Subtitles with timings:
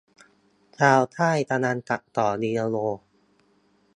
[0.77, 2.75] ชาวค่ายกำลังตัดต่อวีดิโอ